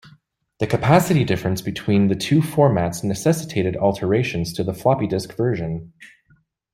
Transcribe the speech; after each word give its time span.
The 0.57 0.65
capacity 0.65 1.23
difference 1.23 1.61
between 1.61 2.07
the 2.07 2.15
two 2.15 2.39
formats 2.41 3.03
necessitated 3.03 3.75
alterations 3.77 4.51
to 4.53 4.63
the 4.63 4.73
floppy 4.73 5.05
disk 5.05 5.35
version. 5.37 5.93